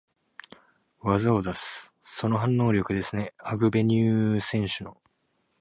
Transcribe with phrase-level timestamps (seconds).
[1.03, 4.97] 技を出す、その反応力ですね、アグベニュー選手の。